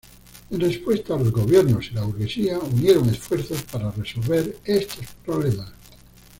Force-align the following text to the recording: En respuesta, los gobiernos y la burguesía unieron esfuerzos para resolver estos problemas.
En 0.49 0.59
respuesta, 0.59 1.15
los 1.15 1.31
gobiernos 1.31 1.91
y 1.91 1.93
la 1.93 2.01
burguesía 2.01 2.57
unieron 2.57 3.07
esfuerzos 3.09 3.61
para 3.71 3.91
resolver 3.91 4.57
estos 4.65 5.05
problemas. 5.23 5.73